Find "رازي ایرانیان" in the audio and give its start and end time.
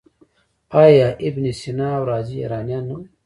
2.09-2.83